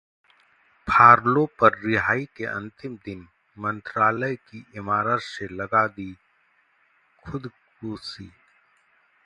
[0.87, 3.27] फरलो पर रिहाई के अंतिम दिन
[3.57, 6.11] मंत्रालय की इमारत से छलांग लगा की
[7.23, 8.31] खुदकुशी